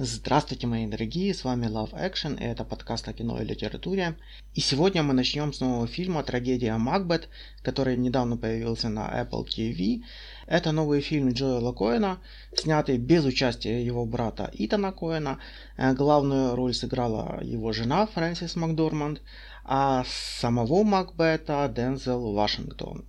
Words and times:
Здравствуйте, 0.00 0.68
мои 0.68 0.86
дорогие, 0.86 1.34
с 1.34 1.42
вами 1.42 1.66
Love 1.66 1.92
Action, 1.92 2.40
и 2.40 2.44
это 2.44 2.62
подкаст 2.62 3.08
о 3.08 3.12
кино 3.12 3.42
и 3.42 3.44
литературе. 3.44 4.14
И 4.54 4.60
сегодня 4.60 5.02
мы 5.02 5.12
начнем 5.12 5.52
с 5.52 5.58
нового 5.58 5.88
фильма 5.88 6.22
«Трагедия 6.22 6.76
Макбет», 6.76 7.28
который 7.64 7.96
недавно 7.96 8.36
появился 8.36 8.88
на 8.90 9.08
Apple 9.08 9.44
TV. 9.44 10.04
Это 10.46 10.70
новый 10.70 11.00
фильм 11.00 11.32
Джоэла 11.32 11.72
Коэна, 11.72 12.20
снятый 12.54 12.96
без 12.96 13.24
участия 13.24 13.84
его 13.84 14.06
брата 14.06 14.48
Итана 14.52 14.92
Коэна. 14.92 15.40
Э, 15.76 15.92
главную 15.94 16.54
роль 16.54 16.74
сыграла 16.74 17.40
его 17.42 17.72
жена 17.72 18.06
Фрэнсис 18.06 18.54
Макдорманд, 18.54 19.20
а 19.64 20.04
самого 20.38 20.84
Макбета 20.84 21.68
Дензел 21.74 22.34
Вашингтон. 22.34 23.04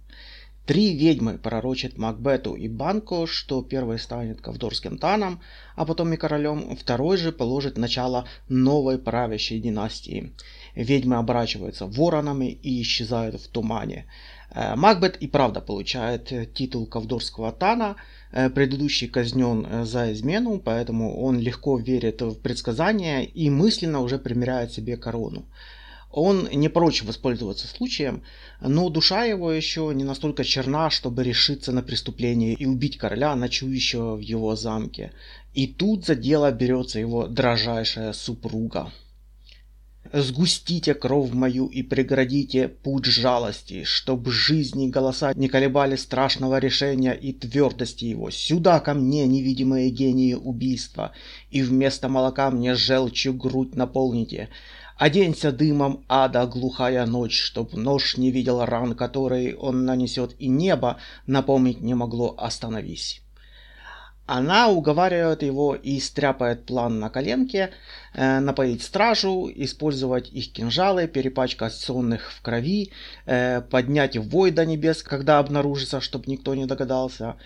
Три 0.69 0.93
ведьмы 0.93 1.39
пророчат 1.39 1.97
Макбету 1.97 2.53
и 2.53 2.67
Банко, 2.67 3.25
что 3.25 3.63
первый 3.63 3.97
станет 3.97 4.39
ковдорским 4.39 4.99
таном, 4.99 5.41
а 5.75 5.83
потом 5.83 6.13
и 6.13 6.15
королем, 6.15 6.77
второй 6.77 7.17
же 7.17 7.31
положит 7.31 7.75
начало 7.79 8.27
новой 8.49 8.99
правящей 8.99 9.59
династии. 9.59 10.31
Ведьмы 10.75 11.15
оборачиваются 11.15 11.87
воронами 11.87 12.51
и 12.51 12.83
исчезают 12.83 13.41
в 13.41 13.47
тумане. 13.47 14.05
Э, 14.51 14.75
Макбет 14.75 15.17
и 15.17 15.27
правда 15.27 15.59
получает 15.59 16.53
титул 16.53 16.85
ковдорского 16.85 17.51
тана, 17.51 17.95
э, 18.31 18.51
предыдущий 18.51 19.07
казнен 19.07 19.65
э, 19.67 19.85
за 19.85 20.13
измену, 20.13 20.59
поэтому 20.59 21.19
он 21.19 21.39
легко 21.39 21.79
верит 21.79 22.21
в 22.21 22.35
предсказания 22.35 23.23
и 23.23 23.49
мысленно 23.49 24.01
уже 24.01 24.19
примеряет 24.19 24.71
себе 24.71 24.97
корону. 24.97 25.45
Он 26.11 26.49
не 26.51 26.69
прочь 26.69 27.03
воспользоваться 27.03 27.67
случаем, 27.67 28.23
но 28.61 28.89
душа 28.89 29.25
его 29.25 29.51
еще 29.51 29.91
не 29.93 30.03
настолько 30.03 30.43
черна, 30.43 30.89
чтобы 30.89 31.23
решиться 31.23 31.71
на 31.71 31.83
преступление 31.83 32.53
и 32.53 32.65
убить 32.65 32.97
короля, 32.97 33.35
ночующего 33.35 34.15
в 34.15 34.19
его 34.19 34.55
замке. 34.55 35.11
И 35.53 35.67
тут 35.67 36.05
за 36.05 36.15
дело 36.15 36.51
берется 36.51 36.99
его 36.99 37.27
дрожайшая 37.27 38.13
супруга. 38.13 38.91
Сгустите 40.11 40.95
кровь 40.95 41.33
мою 41.33 41.67
и 41.67 41.83
преградите 41.83 42.67
путь 42.67 43.05
жалости, 43.05 43.83
чтоб 43.83 44.27
жизни 44.27 44.89
голоса 44.89 45.33
не 45.35 45.47
колебали 45.47 45.97
страшного 45.97 46.57
решения 46.57 47.13
и 47.13 47.31
твердости 47.31 48.05
его. 48.05 48.31
Сюда 48.31 48.79
ко 48.79 48.95
мне, 48.95 49.27
невидимые 49.27 49.91
гении 49.91 50.33
убийства, 50.33 51.11
и 51.51 51.61
вместо 51.61 52.09
молока 52.09 52.49
мне 52.49 52.73
желчью 52.73 53.35
грудь 53.35 53.75
наполните. 53.75 54.49
Оденься 54.97 55.51
дымом 55.51 56.03
ада 56.09 56.47
глухая 56.47 57.05
ночь, 57.05 57.39
чтоб 57.39 57.73
нож 57.73 58.17
не 58.17 58.31
видел 58.31 58.65
ран, 58.65 58.95
которые 58.95 59.55
он 59.55 59.85
нанесет, 59.85 60.35
и 60.39 60.47
небо 60.47 60.97
напомнить 61.27 61.81
не 61.81 61.93
могло 61.93 62.33
«Остановись». 62.37 63.21
Она 64.31 64.69
уговаривает 64.69 65.41
его 65.41 65.73
и 65.73 65.99
стряпает 65.99 66.67
план 66.67 66.99
на 66.99 67.09
коленке, 67.09 67.71
э, 68.13 68.39
напоить 68.39 68.83
стражу, 68.83 69.49
использовать 69.55 70.29
их 70.29 70.53
кинжалы, 70.53 71.07
перепачкать 71.07 71.73
сонных 71.73 72.31
в 72.31 72.41
крови, 72.43 72.91
э, 73.25 73.61
поднять 73.61 74.17
вой 74.17 74.51
до 74.51 74.67
небес, 74.67 75.01
когда 75.01 75.39
обнаружится, 75.39 75.99
чтобы 75.99 76.25
никто 76.27 76.53
не 76.53 76.67
догадался. 76.67 77.37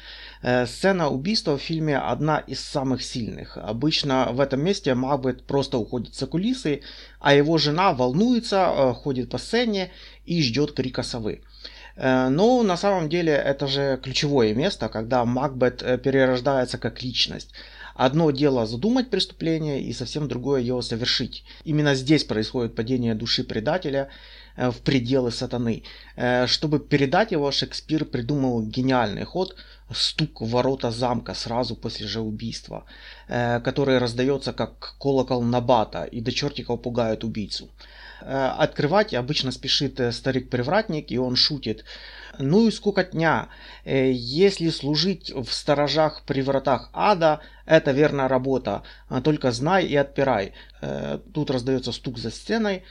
Э, 0.42 0.66
сцена 0.66 1.08
убийства 1.08 1.58
в 1.58 1.62
фильме 1.62 1.98
одна 1.98 2.40
из 2.40 2.60
самых 2.60 3.02
сильных. 3.02 3.58
Обычно 3.58 4.34
в 4.34 4.42
этом 4.42 4.62
месте 4.62 4.94
Макбет 4.94 5.44
просто 5.44 5.78
уходит 5.78 6.16
за 6.16 6.28
кулисы, 6.28 6.82
а 7.22 7.34
его 7.34 7.58
жена 7.58 7.94
волнуется, 7.94 8.58
э, 8.58 8.94
ходит 8.94 9.30
по 9.30 9.38
сцене 9.38 9.90
и 10.26 10.44
ждет 10.44 10.74
крика 10.74 11.04
совы. 11.04 11.44
Э, 11.96 12.30
но 12.30 12.64
на 12.64 12.78
самом 12.78 13.10
деле 13.10 13.34
это 13.34 13.68
же 13.68 14.00
ключевое 14.02 14.54
место, 14.54 14.90
когда 14.90 15.26
Макбет 15.26 15.84
э, 15.84 15.98
перерождается 15.98 16.78
как 16.78 17.04
личность. 17.04 17.52
Одно 17.96 18.32
дело 18.32 18.66
задумать 18.66 19.12
преступление 19.12 19.82
и 19.82 19.94
совсем 19.94 20.28
другое 20.28 20.62
его 20.62 20.82
совершить. 20.82 21.44
Именно 21.64 21.94
здесь 21.94 22.24
происходит 22.24 22.76
падение 22.76 23.14
души 23.14 23.44
предателя 23.44 24.10
э, 24.56 24.72
в 24.72 24.82
пределы 24.82 25.32
сатаны. 25.32 25.84
Чтобы 26.48 26.80
передать 26.80 27.32
его, 27.32 27.52
Шекспир 27.52 28.06
придумал 28.06 28.64
гениальный 28.64 29.26
ход 29.26 29.56
стук 29.94 30.42
в 30.42 30.50
ворота 30.50 30.90
замка 30.90 31.36
сразу 31.36 31.76
после 31.76 32.08
же 32.08 32.20
убийства, 32.22 32.86
который 33.28 34.00
раздается 34.00 34.54
как 34.54 34.96
колокол 35.00 35.44
Набата 35.44 36.04
и 36.04 36.22
до 36.22 36.32
чертиков 36.32 36.82
пугает 36.82 37.24
убийцу. 37.24 37.70
Э, 38.22 38.54
открывать 38.58 39.14
обычно 39.14 39.52
спешит 39.52 40.00
э, 40.00 40.12
старик-привратник, 40.12 41.12
и 41.12 41.18
он 41.18 41.36
шутит. 41.36 41.84
Ну 42.40 42.68
и 42.68 42.72
скукотня. 42.72 43.50
Э, 43.86 44.12
если 44.12 44.70
служить 44.70 45.32
в 45.32 45.52
сторожах 45.52 46.24
при 46.26 46.42
вратах 46.42 46.90
ада, 46.94 47.42
это 47.66 47.92
верная 47.92 48.28
работа. 48.28 48.84
Только 49.24 49.52
знай 49.52 49.86
и 49.86 49.96
отпирай. 49.96 50.54
Тут 51.34 51.50
раздается 51.50 51.94
стук 51.94 52.18
за 52.18 52.30
стеной. 52.30 52.84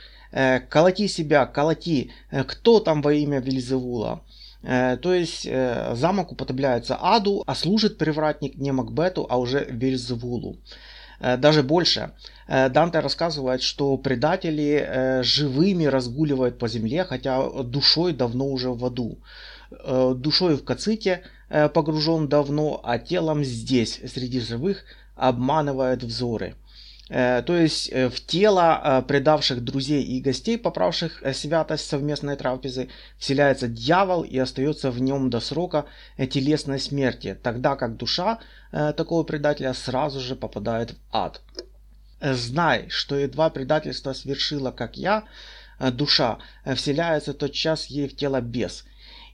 Колоти 0.69 1.07
себя, 1.07 1.45
колоти. 1.45 2.11
Кто 2.47 2.79
там 2.79 3.03
во 3.03 3.13
имя 3.13 3.39
Вильзевула? 3.39 4.23
То 4.63 5.13
есть 5.13 5.43
замок 5.43 6.31
употребляется 6.31 6.95
аду, 6.99 7.43
а 7.45 7.53
служит 7.53 7.99
привратник 7.99 8.55
не 8.55 8.71
Макбету, 8.71 9.27
а 9.29 9.37
уже 9.37 9.63
Вильзевулу. 9.69 10.57
Даже 11.19 11.61
больше. 11.61 12.13
Э, 12.53 12.69
Данте 12.69 12.99
рассказывает, 12.99 13.63
что 13.63 13.97
предатели 13.97 14.85
э, 14.87 15.23
живыми 15.23 15.85
разгуливают 15.85 16.59
по 16.59 16.67
земле, 16.67 17.03
хотя 17.03 17.63
душой 17.63 18.13
давно 18.13 18.45
уже 18.45 18.69
в 18.69 18.85
аду. 18.85 19.17
Душой 20.15 20.55
в 20.55 20.63
каците 20.63 21.23
погружен 21.49 22.27
давно, 22.27 22.79
а 22.83 22.99
телом 22.99 23.43
здесь, 23.43 23.99
среди 24.05 24.39
живых, 24.39 24.85
обманывает 25.15 26.03
взоры. 26.03 26.53
Э, 27.09 27.43
то 27.45 27.55
есть 27.55 27.89
э, 27.91 28.09
в 28.09 28.25
тело 28.25 28.81
э, 28.83 29.01
предавших 29.03 29.63
друзей 29.63 30.03
и 30.03 30.21
гостей, 30.21 30.57
поправших 30.57 31.21
святость 31.33 31.87
совместной 31.87 32.35
трапезы, 32.35 32.89
вселяется 33.17 33.67
дьявол 33.67 34.23
и 34.23 34.37
остается 34.37 34.89
в 34.89 34.99
нем 35.01 35.29
до 35.29 35.39
срока 35.39 35.85
телесной 36.17 36.79
смерти, 36.79 37.37
тогда 37.41 37.75
как 37.75 37.97
душа 37.97 38.39
такого 38.71 39.23
предателя 39.23 39.71
сразу 39.73 40.19
же 40.19 40.35
попадает 40.35 40.91
в 40.91 40.95
ад. 41.11 41.41
Знай, 42.23 42.87
что 42.87 43.17
едва 43.17 43.49
предательство 43.49 44.13
свершило, 44.13 44.71
как 44.71 44.95
я, 44.95 45.25
душа, 45.79 46.37
вселяется 46.75 47.33
тот 47.33 47.51
час 47.51 47.87
ей 47.87 48.07
в 48.07 48.15
тело 48.15 48.39
бес, 48.39 48.85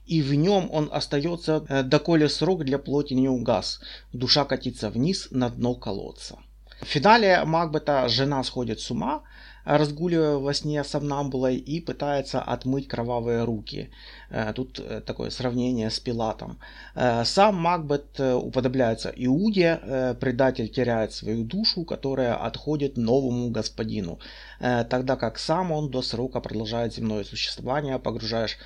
и 0.07 0.23
в 0.23 0.33
нем 0.33 0.69
он 0.71 0.89
остается, 0.91 1.83
доколе 1.83 2.27
срок 2.29 2.65
для 2.65 2.79
плоти 2.79 3.13
не 3.13 3.29
угас, 3.29 3.79
душа 4.11 4.43
катится 4.43 4.89
вниз 4.89 5.27
на 5.29 5.51
дно 5.51 5.75
колодца. 5.75 6.39
В 6.81 6.85
финале 6.85 7.43
Макбета 7.45 8.09
жена 8.09 8.43
сходит 8.43 8.79
с 8.79 8.89
ума, 8.89 9.21
разгуливая 9.65 10.37
во 10.37 10.53
сне 10.53 10.83
сомнамбулой 10.83 11.55
и 11.57 11.81
пытается 11.81 12.41
отмыть 12.41 12.87
кровавые 12.87 13.43
руки. 13.43 13.89
Э, 14.29 14.53
тут 14.53 14.79
э, 14.79 15.01
такое 15.01 15.29
сравнение 15.29 15.89
с 15.89 15.99
Пилатом. 15.99 16.59
Э, 16.95 17.23
сам 17.25 17.55
Макбет 17.55 18.19
уподобляется 18.19 19.11
Иуде, 19.15 20.15
предатель 20.19 20.69
теряет 20.69 21.13
свою 21.13 21.43
душу, 21.43 21.83
которая 21.83 22.35
отходит 22.35 22.97
новому 22.97 23.49
господину, 23.49 24.19
тогда 24.59 25.15
как 25.15 25.39
сам 25.39 25.71
он 25.71 25.89
до 25.89 26.01
срока 26.01 26.39
продолжает 26.41 26.93
земное 26.93 27.23
существование, 27.23 27.99
погружаясь, 27.99 28.57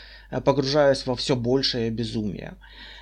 погружаясь 0.41 1.05
во 1.05 1.15
все 1.15 1.35
большее 1.35 1.89
безумие. 1.89 2.53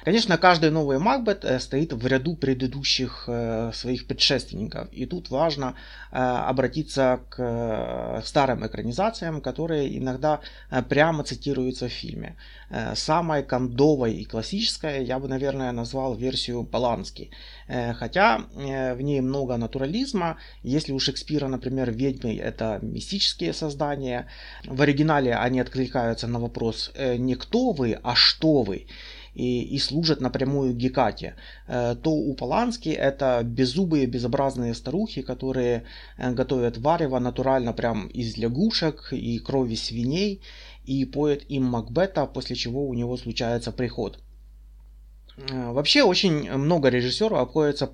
Конечно, 0.03 0.37
каждый 0.37 0.71
новый 0.71 0.97
Макбет 0.97 1.45
стоит 1.59 1.93
в 1.93 2.07
ряду 2.07 2.35
предыдущих 2.35 3.29
своих 3.73 4.07
предшественников, 4.07 4.91
и 4.91 5.05
тут 5.05 5.29
важно 5.29 5.75
обратиться 6.09 7.19
к 7.29 8.21
старым 8.25 8.65
экранизациям, 8.65 9.41
которые 9.41 9.95
иногда 9.95 10.39
прямо 10.89 11.23
цитируются 11.23 11.87
в 11.87 11.91
фильме. 11.91 12.35
Э, 12.73 12.95
самой 12.95 13.43
кондовой 13.43 14.13
и 14.13 14.23
классической 14.23 15.03
я 15.03 15.19
бы, 15.19 15.27
наверное, 15.27 15.73
назвал 15.73 16.15
версию 16.15 16.63
Полански. 16.63 17.29
Э, 17.67 17.93
хотя 17.93 18.45
э, 18.55 18.93
в 18.93 19.01
ней 19.01 19.21
много 19.21 19.57
натурализма. 19.57 20.37
Если 20.63 20.93
у 20.93 20.99
Шекспира, 20.99 21.47
например, 21.47 21.91
ведьмы 21.91 22.37
это 22.37 22.79
мистические 22.81 23.53
создания, 23.53 24.27
в 24.65 24.81
оригинале 24.81 25.35
они 25.35 25.59
откликаются 25.59 26.27
на 26.27 26.39
вопрос 26.39 26.91
не 27.25 27.35
кто 27.35 27.71
вы, 27.71 27.99
а 28.03 28.15
что 28.15 28.63
вы 28.63 28.87
и, 29.33 29.63
и 29.63 29.79
служат 29.79 30.21
напрямую 30.21 30.73
Гекате, 30.73 31.35
то 31.67 32.11
у 32.11 32.33
Полански 32.33 32.89
это 32.89 33.41
беззубые, 33.43 34.05
безобразные 34.05 34.73
старухи, 34.73 35.21
которые 35.21 35.83
готовят 36.17 36.77
варево 36.77 37.19
натурально 37.19 37.73
прям 37.73 38.07
из 38.07 38.37
лягушек 38.37 39.13
и 39.13 39.39
крови 39.39 39.75
свиней, 39.75 40.41
и 40.85 41.05
поет 41.05 41.49
им 41.49 41.63
Макбета, 41.65 42.25
после 42.25 42.55
чего 42.55 42.87
у 42.87 42.93
него 42.93 43.15
случается 43.17 43.71
приход. 43.71 44.19
Э, 45.37 45.71
вообще 45.71 46.03
очень 46.03 46.51
много 46.51 46.89
режиссеров 46.89 47.39
обходятся 47.39 47.93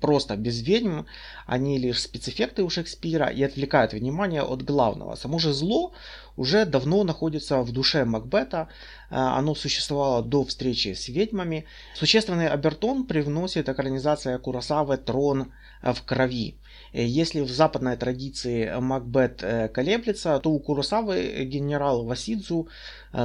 просто 0.00 0.36
без 0.36 0.62
ведьм, 0.62 1.02
они 1.46 1.78
лишь 1.78 2.02
спецэффекты 2.02 2.62
у 2.62 2.70
Шекспира 2.70 3.26
и 3.26 3.42
отвлекают 3.42 3.92
внимание 3.92 4.42
от 4.42 4.62
главного. 4.62 5.14
Само 5.16 5.38
же 5.38 5.52
зло 5.52 5.92
уже 6.36 6.66
давно 6.66 7.02
находится 7.04 7.62
в 7.62 7.72
душе 7.72 8.04
Макбета, 8.04 8.68
э, 9.10 9.14
оно 9.14 9.54
существовало 9.54 10.22
до 10.22 10.44
встречи 10.44 10.92
с 10.94 11.08
ведьмами. 11.08 11.64
Существенный 11.94 12.48
обертон 12.48 13.06
привносит 13.06 13.68
экранизация 13.68 14.38
Курасавы 14.38 14.96
«Трон 14.96 15.52
в 15.82 16.02
крови». 16.02 16.56
Если 17.04 17.40
в 17.40 17.50
западной 17.50 17.96
традиции 17.96 18.72
Макбет 18.80 19.44
колеблется, 19.74 20.38
то 20.38 20.50
у 20.50 20.58
Куросавы 20.58 21.44
генерал 21.44 22.04
Васидзу 22.04 22.68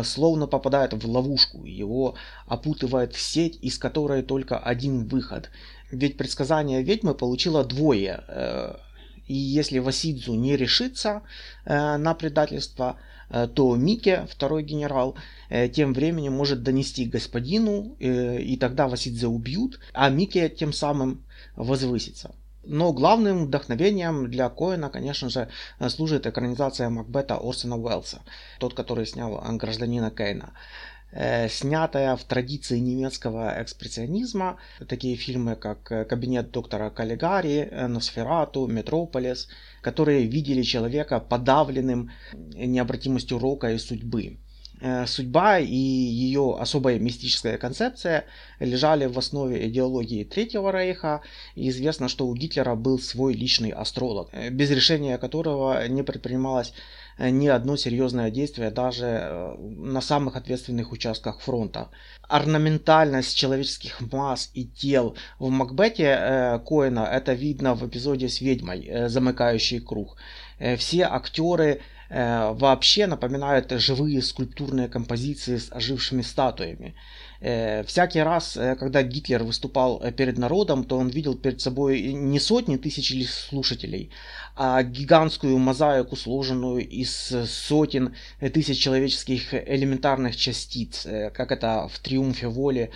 словно 0.03 0.47
попадает 0.47 0.93
в 0.93 1.09
ловушку. 1.09 1.63
Его 1.63 2.15
опутывает 2.47 3.15
сеть, 3.15 3.57
из 3.61 3.77
которой 3.77 4.23
только 4.23 4.57
один 4.57 5.07
выход. 5.07 5.49
Ведь 5.89 6.17
предсказание 6.17 6.83
ведьмы 6.83 7.13
получило 7.13 7.63
двое 7.63 8.23
и 9.31 9.33
если 9.33 9.79
Васидзу 9.79 10.33
не 10.35 10.57
решится 10.57 11.21
э, 11.65 11.97
на 11.97 12.13
предательство, 12.13 12.97
э, 13.29 13.47
то 13.47 13.75
Мике, 13.75 14.27
второй 14.29 14.63
генерал, 14.63 15.15
э, 15.49 15.69
тем 15.69 15.93
временем 15.93 16.33
может 16.33 16.63
донести 16.63 17.05
господину, 17.05 17.95
э, 17.99 18.41
и 18.41 18.57
тогда 18.57 18.87
Васидзе 18.87 19.27
убьют, 19.27 19.79
а 19.93 20.09
Мике 20.09 20.49
тем 20.49 20.73
самым 20.73 21.23
возвысится. 21.55 22.35
Но 22.63 22.93
главным 22.93 23.45
вдохновением 23.45 24.29
для 24.29 24.49
Коэна, 24.49 24.89
конечно 24.89 25.29
же, 25.29 25.49
служит 25.89 26.27
экранизация 26.27 26.89
Макбета 26.89 27.37
Орсона 27.37 27.77
Уэллса, 27.77 28.21
тот, 28.59 28.73
который 28.73 29.05
снял 29.05 29.41
«Гражданина 29.57 30.11
Кейна». 30.11 30.53
Э, 31.13 31.49
снятая 31.49 32.15
в 32.15 32.23
традиции 32.23 32.79
немецкого 32.79 33.61
экспрессионизма. 33.61 34.57
Такие 34.87 35.17
фильмы, 35.17 35.55
как 35.55 35.83
«Кабинет 35.83 36.51
доктора 36.51 36.89
Каллигари», 36.89 37.69
«Носферату», 37.87 38.67
«Метрополис», 38.67 39.49
которые 39.81 40.25
видели 40.27 40.61
человека 40.61 41.19
подавленным 41.19 42.11
необратимостью 42.33 43.39
рока 43.39 43.71
и 43.71 43.77
судьбы. 43.77 44.37
Судьба 45.05 45.59
и 45.59 45.75
ее 45.75 46.57
особая 46.59 46.97
мистическая 46.97 47.57
концепция 47.57 48.25
лежали 48.59 49.05
в 49.05 49.17
основе 49.19 49.67
идеологии 49.67 50.23
Третьего 50.23 50.71
Рейха. 50.71 51.21
И 51.55 51.69
известно, 51.69 52.07
что 52.07 52.25
у 52.25 52.33
Гитлера 52.33 52.75
был 52.75 52.97
свой 52.97 53.33
личный 53.33 53.69
астролог, 53.69 54.29
без 54.51 54.71
решения 54.71 55.17
которого 55.19 55.87
не 55.87 56.03
предпринималось 56.03 56.73
Э, 57.21 57.29
ни 57.29 57.47
одно 57.47 57.77
серьезное 57.77 58.31
действие 58.31 58.71
даже 58.71 59.05
э, 59.05 59.55
на 59.57 60.01
самых 60.01 60.35
ответственных 60.35 60.91
участках 60.91 61.39
фронта. 61.41 61.89
Орнаментальность 62.27 63.37
человеческих 63.37 64.01
масс 64.11 64.49
и 64.53 64.65
тел 64.65 65.15
в 65.39 65.49
Макбете 65.49 66.17
э, 66.19 66.59
Коэна 66.65 67.01
это 67.01 67.33
видно 67.33 67.75
в 67.75 67.87
эпизоде 67.87 68.27
с 68.27 68.41
ведьмой, 68.41 68.85
э, 68.87 69.09
замыкающий 69.09 69.79
круг. 69.81 70.17
Э, 70.59 70.75
все 70.77 71.03
актеры 71.03 71.69
э, 71.69 71.81
вообще 72.13 73.07
напоминают 73.07 73.71
живые 73.71 74.21
скульптурные 74.21 74.89
композиции 74.89 75.57
с 75.57 75.71
ожившими 75.71 76.21
статуями. 76.21 76.93
Э, 77.43 77.83
всякий 77.83 78.21
раз, 78.21 78.55
э, 78.55 78.75
когда 78.75 79.01
Гитлер 79.01 79.43
выступал 79.43 79.99
э, 80.03 80.11
перед 80.11 80.37
народом, 80.37 80.83
то 80.83 80.97
он 80.97 81.07
видел 81.07 81.33
перед 81.33 81.59
собой 81.59 82.13
не 82.13 82.39
сотни 82.39 82.77
тысяч 82.77 83.27
слушателей, 83.29 84.11
а 84.55 84.83
гигантскую 84.83 85.57
мозаику, 85.57 86.15
сложенную 86.15 86.87
из 86.87 87.33
сотен 87.47 88.15
тысяч 88.53 88.77
человеческих 88.77 89.55
элементарных 89.55 90.35
частиц, 90.35 91.07
как 91.33 91.51
это 91.51 91.87
в 91.91 91.97
«Триумфе 91.99 92.47
воли» 92.47 92.91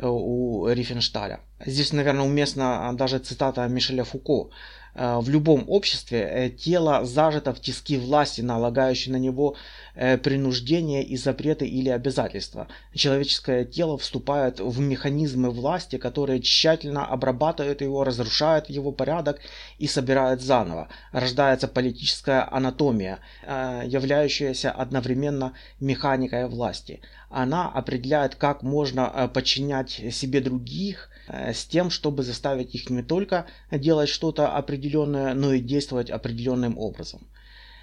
у 0.00 0.66
Рифеншталя. 0.66 1.40
Здесь, 1.66 1.92
наверное, 1.92 2.24
уместна 2.24 2.90
даже 2.94 3.18
цитата 3.18 3.68
Мишеля 3.68 4.04
Фуко. 4.04 4.50
Э, 4.94 5.18
в 5.20 5.28
любом 5.28 5.64
обществе 5.68 6.18
э, 6.18 6.50
тело 6.50 7.04
зажато 7.04 7.52
в 7.52 7.60
тиски 7.60 7.98
власти, 7.98 8.40
налагающей 8.40 9.12
на 9.12 9.16
него 9.16 9.56
э, 10.00 10.18
принуждение 10.18 11.04
и 11.04 11.16
запреты 11.16 11.66
или 11.66 11.90
обязательства. 11.90 12.66
Человеческое 12.94 13.64
тело 13.64 13.96
вступает 13.98 14.58
в 14.58 14.80
механизмы 14.80 15.50
власти, 15.50 15.98
которые 15.98 16.40
тщательно 16.40 17.06
обрабатывают 17.06 17.82
его, 17.82 18.04
разрушают 18.04 18.70
его 18.70 18.92
порядок 18.92 19.40
и 19.78 19.86
собирают 19.86 20.40
заново. 20.40 20.88
Рождается 21.12 21.68
политическая 21.68 22.48
анатомия, 22.50 23.18
являющаяся 23.46 24.70
одновременно 24.70 25.52
механикой 25.80 26.48
власти. 26.48 27.00
Она 27.28 27.68
определяет, 27.68 28.34
как 28.34 28.62
можно 28.62 29.30
подчинять 29.32 29.90
себе 30.10 30.40
других, 30.40 31.10
Э, 31.30 31.52
с 31.52 31.64
тем, 31.64 31.90
чтобы 31.90 32.22
заставить 32.22 32.74
их 32.74 32.90
не 32.90 33.02
только 33.02 33.46
делать 33.70 34.08
что-то 34.08 34.56
определенное, 34.56 35.34
но 35.34 35.52
и 35.52 35.60
действовать 35.60 36.10
определенным 36.10 36.76
образом. 36.76 37.20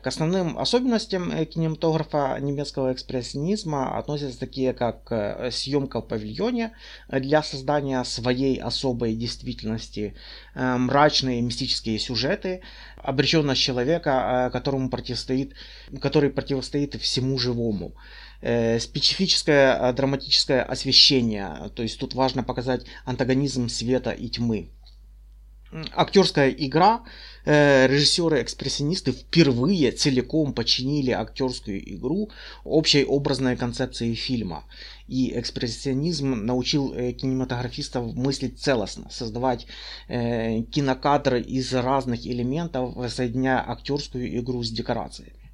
Основным 0.07 0.57
особенностям 0.57 1.31
э, 1.31 1.45
кинематографа 1.45 2.38
немецкого 2.39 2.94
экспрессионизма 2.94 3.98
относятся 3.98 4.39
такие, 4.39 4.74
как 4.74 5.12
э, 5.12 5.51
съемка 5.51 6.01
в 6.01 6.07
павильоне 6.07 6.74
для 7.09 7.44
создания 7.44 8.04
своей 8.04 8.59
особой 8.59 9.15
действительности, 9.15 10.15
мрачные 10.56 11.42
мистические 11.42 12.00
сюжеты, 12.00 12.62
обреченность 12.98 13.62
человека, 13.62 14.50
которому 14.51 14.89
противостоит, 14.89 15.54
который 16.01 16.30
противостоит 16.30 16.95
всему 16.95 17.38
живому, 17.38 17.94
Э, 18.39 18.80
специфическое 18.80 19.75
э, 19.75 19.94
драматическое 19.94 20.62
освещение, 20.62 21.71
то 21.75 21.81
есть 21.81 22.00
тут 22.00 22.13
важно 22.13 22.44
показать 22.44 22.86
антагонизм 23.03 23.68
света 23.68 24.12
и 24.12 24.30
тьмы. 24.30 24.69
Актерская 25.95 26.51
игра, 26.51 27.01
э, 27.01 27.07
режиссеры-экспрессионисты 27.48 29.12
впервые 29.14 29.92
целиком 29.92 30.54
починили 30.54 31.12
актерскую 31.12 31.80
игру 31.96 32.30
общей 32.64 33.06
образной 33.06 33.56
концепции 33.56 34.14
фильма. 34.14 34.66
И 35.08 35.32
экспрессионизм 35.40 36.46
научил 36.46 36.90
кинематографистов 37.14 38.14
мыслить 38.14 38.60
целостно, 38.60 39.10
создавать 39.10 39.66
кинокадры 40.08 41.42
из 41.42 41.74
разных 41.74 42.28
элементов, 42.28 42.96
соединяя 43.10 43.64
актерскую 43.66 44.38
игру 44.40 44.62
с 44.64 44.70
декорациями 44.70 45.48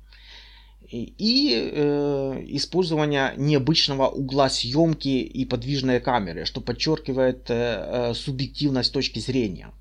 и 0.94 1.72
э, 1.74 2.44
использование 2.48 3.34
необычного 3.38 4.08
угла 4.10 4.50
съемки 4.50 5.08
и 5.08 5.46
подвижной 5.46 6.00
камеры, 6.00 6.46
что 6.46 6.62
подчеркивает 6.62 7.50
э, 7.50 7.54
э, 7.54 8.14
субъективность 8.14 8.94
точки 8.94 9.20
зрения. 9.20 9.72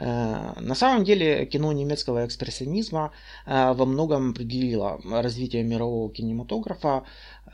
Э, 0.00 0.52
на 0.60 0.74
самом 0.74 1.04
деле 1.04 1.46
кино 1.46 1.72
немецкого 1.72 2.24
экспрессионизма 2.24 3.12
э, 3.46 3.72
во 3.72 3.84
многом 3.84 4.30
определило 4.30 5.00
развитие 5.04 5.64
мирового 5.64 6.12
кинематографа. 6.12 7.04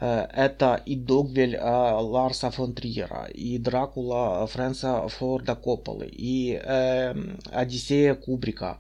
Э, 0.01 0.27
это 0.33 0.75
и 0.87 0.97
Догвель 0.97 1.57
Ларса 1.59 2.51
фон 2.51 2.75
Триера, 2.75 3.27
и 3.27 3.59
Дракула 3.59 4.47
Фрэнса 4.47 5.09
Форда 5.09 5.55
Копполы, 5.55 6.07
и 6.07 6.55
Одиссея 7.53 8.15
Кубрика. 8.15 8.79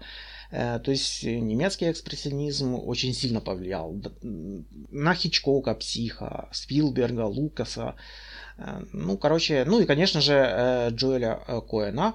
То 0.50 0.90
есть 0.90 1.24
немецкий 1.24 1.90
экспрессионизм 1.90 2.74
очень 2.74 3.12
сильно 3.12 3.40
повлиял 3.40 4.00
на 4.22 5.14
Хичкока, 5.14 5.74
Психа, 5.74 6.48
Спилберга, 6.52 7.22
Лукаса, 7.22 7.96
ну, 8.92 9.16
короче, 9.16 9.64
ну 9.66 9.80
и, 9.80 9.84
конечно 9.84 10.20
же, 10.20 10.34
э, 10.34 10.90
Джоэля 10.90 11.40
э, 11.46 11.60
Коэна. 11.68 12.14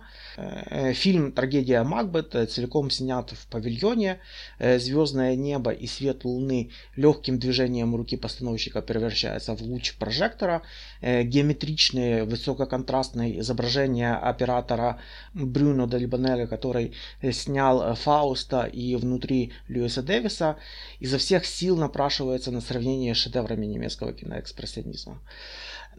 Фильм 0.94 1.34
«Трагедия 1.34 1.84
Макбет» 1.84 2.32
целиком 2.50 2.90
снят 2.90 3.30
в 3.30 3.48
павильоне. 3.48 4.22
Звездное 4.58 5.36
небо 5.36 5.72
и 5.72 5.86
свет 5.86 6.24
луны 6.24 6.72
легким 6.96 7.40
движением 7.40 7.94
руки 7.94 8.16
постановщика 8.16 8.82
превращается 8.82 9.54
в 9.54 9.62
луч 9.62 9.96
прожектора. 9.98 10.62
Геометричные, 11.02 12.24
высококонтрастные 12.24 13.42
изображения 13.42 14.16
оператора 14.16 15.02
Брюно 15.34 15.88
Дальбанеля, 15.88 16.48
который 16.48 16.94
снял 17.34 17.96
Фауста 17.96 18.64
и 18.64 18.96
внутри 18.96 19.52
Льюиса 19.68 20.04
Дэвиса, 20.04 20.56
изо 21.02 21.18
всех 21.18 21.46
сил 21.46 21.76
напрашивается 21.76 22.52
на 22.52 22.62
сравнение 22.62 23.14
с 23.14 23.18
шедеврами 23.18 23.66
немецкого 23.66 24.14
киноэкспрессионизма. 24.14 25.20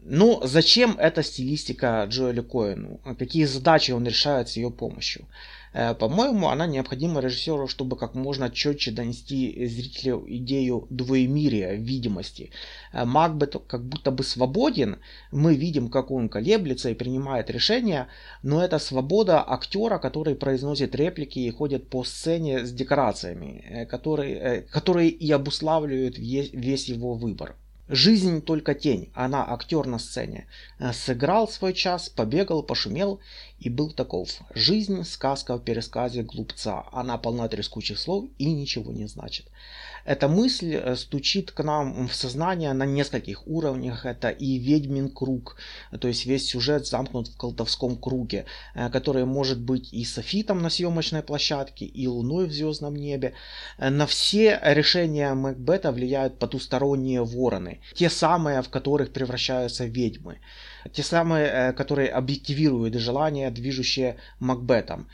Ну, 0.03 0.30
зачем 0.43 0.97
эта 0.97 1.23
стилистика 1.23 2.05
Джоэля 2.07 2.43
Коэну? 2.43 2.99
Какие 3.19 3.45
задачи 3.45 3.91
он 3.91 4.05
решает 4.05 4.49
с 4.49 4.57
ее 4.57 4.71
помощью? 4.71 5.25
Э, 5.73 5.93
по-моему, 5.95 6.49
она 6.49 6.67
необходима 6.67 7.21
режиссеру, 7.21 7.67
чтобы 7.67 7.95
как 7.95 8.15
можно 8.15 8.49
четче 8.49 8.91
донести 8.91 9.65
зрителю 9.67 10.25
идею 10.27 10.87
двоемирия, 10.89 11.73
видимости. 11.73 12.51
Э, 12.93 13.05
Макбет 13.05 13.55
как 13.67 13.83
будто 13.83 14.11
бы 14.11 14.23
свободен, 14.23 14.97
мы 15.31 15.55
видим, 15.55 15.89
как 15.89 16.11
он 16.11 16.29
колеблется 16.29 16.89
и 16.89 16.93
принимает 16.93 17.49
решения, 17.49 18.07
но 18.43 18.63
это 18.63 18.79
свобода 18.79 19.43
актера, 19.47 19.97
который 19.97 20.35
произносит 20.35 20.95
реплики 20.95 21.39
и 21.39 21.51
ходит 21.51 21.87
по 21.89 22.03
сцене 22.03 22.65
с 22.65 22.71
декорациями, 22.71 23.63
э, 23.69 23.85
которые, 23.85 24.61
которые 24.71 25.09
и 25.09 25.31
обуславливают 25.31 26.17
весь 26.17 26.89
его 26.89 27.13
выбор. 27.13 27.55
Жизнь 27.93 28.41
только 28.41 28.73
тень, 28.73 29.11
она 29.13 29.45
актер 29.51 29.85
на 29.85 29.99
сцене. 29.99 30.47
Э, 30.79 30.93
сыграл 30.93 31.49
свой 31.49 31.73
час, 31.73 32.07
побегал, 32.07 32.63
пошумел 32.63 33.19
и 33.59 33.69
был 33.69 33.91
таков. 33.91 34.29
Жизнь– 34.55 35.03
сказка 35.05 35.57
в 35.57 35.63
пересказе 35.65 36.23
глупца. 36.23 36.85
Она 36.93 37.17
полна 37.17 37.49
трескучих 37.49 37.99
слов 37.99 38.29
и 38.37 38.45
ничего 38.53 38.93
не 38.93 39.07
значит. 39.07 39.47
Эта 40.05 40.27
мысль 40.27 40.75
э, 40.75 40.95
стучит 40.95 41.51
к 41.51 41.63
нам 41.63 42.07
в 42.07 42.15
сознание 42.15 42.73
на 42.73 42.85
нескольких 42.85 43.47
уровнях. 43.47 44.05
Это 44.05 44.29
и 44.29 44.57
ведьмин 44.57 45.09
круг, 45.09 45.57
то 45.99 46.07
есть 46.07 46.25
весь 46.25 46.47
сюжет 46.47 46.87
замкнут 46.87 47.27
в 47.27 47.37
колдовском 47.37 47.95
круге, 47.97 48.45
э, 48.73 48.89
который 48.89 49.25
может 49.25 49.59
быть 49.59 49.93
и 49.93 50.03
софитом 50.05 50.61
на 50.61 50.69
съемочной 50.69 51.21
площадке, 51.21 51.85
и 51.85 52.07
луной 52.07 52.47
в 52.47 52.51
звездном 52.51 52.95
небе. 52.95 53.33
Э, 53.77 53.89
на 53.89 54.07
все 54.07 54.59
решения 54.63 55.33
Макбета 55.33 55.91
влияют 55.91 56.39
потусторонние 56.39 57.23
вороны, 57.23 57.79
те 57.93 58.09
самые, 58.09 58.61
в 58.61 58.69
которых 58.69 59.13
превращаются 59.13 59.85
ведьмы. 59.85 60.39
Те 60.91 61.03
самые, 61.03 61.73
которые 61.73 62.09
объективируют 62.09 62.95
желания, 62.95 63.51
движущие 63.51 64.17
Макбетом 64.39 65.07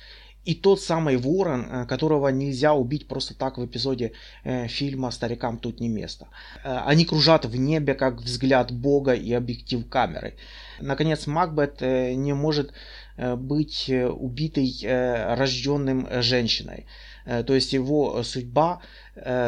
и 0.48 0.56
тот 0.56 0.80
самый 0.80 1.18
ворон, 1.18 1.66
э, 1.66 1.86
которого 1.86 2.30
нельзя 2.30 2.74
убить 2.74 3.08
просто 3.08 3.34
так 3.34 3.58
в 3.58 3.66
эпизоде 3.66 4.12
э, 4.46 4.68
фильма 4.68 5.12
«Старикам 5.12 5.58
тут 5.58 5.82
не 5.82 5.90
место». 5.90 6.28
Э, 6.64 6.78
они 6.90 7.06
кружат 7.06 7.46
в 7.46 7.56
небе, 7.58 7.94
как 7.94 8.22
взгляд 8.22 8.72
Бога 8.72 9.14
и 9.14 9.34
объектив 9.34 9.90
камеры. 9.90 10.34
Наконец, 10.80 11.28
Макбет 11.28 11.82
не 11.82 12.34
может 12.34 12.72
быть 13.18 13.90
убитой 13.90 14.72
рожденным 15.36 16.08
женщиной. 16.22 16.86
То 17.26 17.56
есть 17.56 17.74
его 17.74 18.24
судьба 18.24 18.80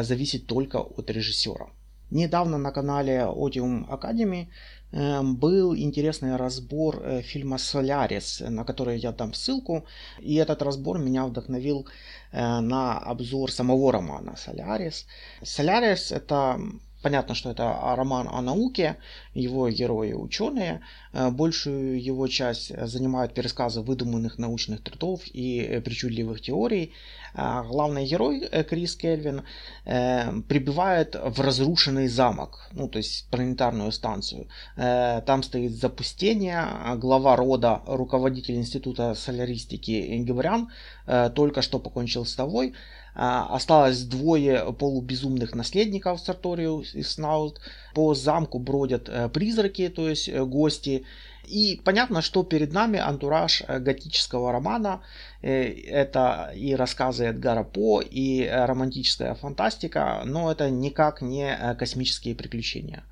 зависит 0.02 0.46
только 0.46 0.78
от 0.80 1.10
режиссера. 1.10 1.66
Недавно 2.10 2.58
на 2.58 2.72
канале 2.72 3.18
Odium 3.18 3.88
Academy 3.88 4.48
был 4.92 5.76
интересный 5.76 6.36
разбор 6.36 7.00
э, 7.02 7.22
фильма 7.22 7.58
«Солярис», 7.58 8.42
на 8.48 8.64
который 8.64 8.98
я 8.98 9.12
дам 9.12 9.32
ссылку. 9.32 9.84
И 10.18 10.34
этот 10.34 10.62
разбор 10.62 10.98
меня 10.98 11.26
вдохновил 11.26 11.86
э, 12.32 12.60
на 12.60 12.98
обзор 12.98 13.52
самого 13.52 13.92
романа 13.92 14.36
«Солярис». 14.36 15.06
«Солярис»— 15.42 16.12
это 16.12 16.60
Понятно, 17.02 17.34
что 17.34 17.50
это 17.50 17.78
роман 17.96 18.28
о 18.30 18.42
науке, 18.42 18.96
его 19.32 19.70
герои 19.70 20.12
ученые. 20.12 20.82
Э, 21.12 21.30
большую 21.30 22.02
его 22.02 22.28
часть 22.28 22.76
занимают 22.86 23.32
пересказы 23.32 23.80
выдуманных 23.80 24.38
научных 24.38 24.82
трудов 24.82 25.22
и 25.26 25.80
причудливых 25.82 26.42
теорий. 26.42 26.92
А 27.32 27.62
главный 27.62 28.04
герой 28.06 28.40
э, 28.40 28.64
Крис 28.64 28.96
Кельвин 28.96 29.44
э, 29.86 30.40
прибывает 30.48 31.14
в 31.14 31.40
разрушенный 31.40 32.08
замок, 32.08 32.68
ну 32.72 32.86
то 32.86 32.98
есть 32.98 33.28
планетарную 33.30 33.92
станцию. 33.92 34.48
Там 34.76 35.42
стоит 35.42 35.72
запустение. 35.72 36.66
Глава 36.96 37.36
рода, 37.36 37.82
руководитель 37.86 38.56
института 38.56 39.14
соляристики 39.14 40.18
Геврян, 40.22 40.70
только 41.34 41.62
что 41.62 41.78
покончил 41.78 42.24
с 42.24 42.34
тобой. 42.34 42.74
Осталось 43.14 44.02
двое 44.04 44.72
полубезумных 44.72 45.54
наследников 45.54 46.20
Сарториус 46.20 46.94
и 46.94 47.02
Снаут. 47.02 47.60
По 47.94 48.14
замку 48.14 48.58
бродят 48.58 49.08
э, 49.08 49.28
призраки, 49.28 49.88
то 49.88 50.08
есть 50.08 50.28
э, 50.28 50.44
гости. 50.44 51.04
И 51.46 51.80
понятно, 51.84 52.22
что 52.22 52.44
перед 52.44 52.72
нами 52.72 53.00
антураж 53.00 53.62
э, 53.66 53.78
готического 53.80 54.52
романа. 54.52 55.02
Это 55.42 56.52
и 56.54 56.74
рассказы 56.74 57.24
Эдгара 57.24 57.64
По, 57.64 58.02
и 58.02 58.46
романтическая 58.46 59.34
фантастика, 59.34 60.22
но 60.26 60.52
это 60.52 60.68
никак 60.68 61.22
не 61.22 61.74
космические 61.78 62.34
приключения. 62.34 63.02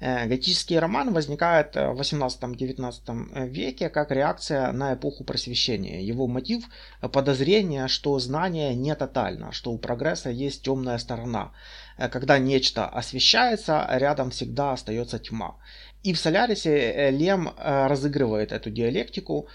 Э, 0.00 0.26
готический 0.26 0.78
роман 0.78 1.12
возникает 1.12 1.76
в 1.76 2.00
18-19 2.00 3.48
веке 3.48 3.90
как 3.90 4.10
реакция 4.10 4.72
на 4.72 4.94
эпоху 4.94 5.24
просвещения. 5.24 6.02
Его 6.02 6.26
мотив– 6.26 6.64
подозрение, 7.12 7.86
что 7.88 8.18
знание 8.18 8.74
не 8.74 8.94
тотально, 8.94 9.52
что 9.52 9.70
у 9.72 9.78
прогресса 9.78 10.30
есть 10.30 10.62
темная 10.62 10.98
сторона. 10.98 11.52
Э, 11.98 12.08
когда 12.08 12.38
нечто 12.38 12.86
освещается, 12.86 13.86
рядом 13.90 14.30
всегда 14.30 14.72
остается 14.72 15.18
тьма. 15.18 15.56
И 16.02 16.14
в 16.14 16.18
Солярисе 16.18 16.70
э, 16.70 17.10
Лем 17.10 17.50
разыгрывает 17.58 18.52
эту 18.52 18.70
диалектику. 18.70 19.48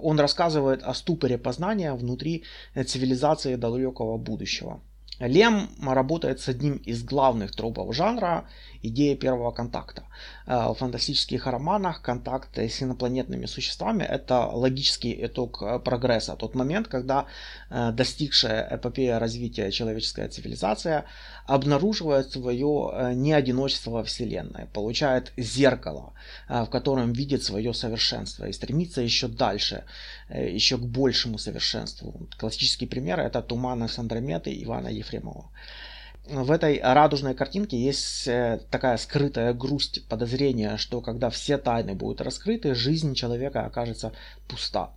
Он 0.00 0.18
рассказывает 0.18 0.82
о 0.82 0.94
ступоре 0.94 1.36
познания 1.36 1.92
внутри 1.92 2.44
цивилизации 2.74 3.56
далекого 3.56 4.16
будущего. 4.16 4.80
Лем 5.20 5.68
работает 5.82 6.40
с 6.40 6.48
одним 6.48 6.76
из 6.76 7.04
главных 7.04 7.52
тропов 7.52 7.94
жанра 7.94 8.46
идея 8.84 9.16
первого 9.16 9.50
контакта. 9.50 10.02
Э, 10.46 10.68
в 10.68 10.74
фантастических 10.74 11.46
романах 11.46 12.02
контакт 12.02 12.58
с 12.58 12.82
инопланетными 12.82 13.46
существами– 13.46 14.02
это 14.08 14.46
логический 14.46 15.26
итог 15.26 15.62
э, 15.62 15.78
прогресса. 15.78 16.36
Тот 16.36 16.54
момент, 16.54 16.88
когда 16.88 17.26
э, 17.70 17.92
достигшая 17.92 18.68
эпопея 18.76 19.18
развития 19.18 19.70
человеческая 19.70 20.28
цивилизация 20.28 21.04
обнаруживает 21.46 22.32
свое 22.32 23.12
неодиночество 23.14 23.90
во 23.90 24.02
Вселенной, 24.02 24.66
получает 24.72 25.32
зеркало, 25.36 26.14
в 26.48 26.66
котором 26.66 27.12
видит 27.12 27.42
свое 27.42 27.74
совершенство 27.74 28.46
и 28.46 28.52
стремится 28.52 29.02
еще 29.02 29.28
дальше, 29.28 29.84
еще 30.30 30.78
к 30.78 30.80
большему 30.80 31.36
совершенству. 31.36 32.28
Классический 32.38 32.86
пример– 32.86 33.20
это 33.20 33.42
«Туман 33.42 33.86
с 33.88 33.98
Андрометы» 33.98 34.62
Ивана 34.62 34.88
Ефремова 34.88 35.03
в 36.26 36.50
этой 36.50 36.80
радужной 36.80 37.34
картинке 37.34 37.78
есть 37.78 38.26
э, 38.26 38.60
такая 38.70 38.96
скрытая 38.96 39.52
грусть, 39.52 40.08
подозрение, 40.08 40.78
что 40.78 41.02
когда 41.02 41.28
все 41.28 41.58
тайны 41.58 41.94
будут 41.94 42.22
раскрыты, 42.22 42.74
жизнь 42.74 43.14
человека 43.14 43.66
окажется 43.66 44.12
пуста. 44.48 44.94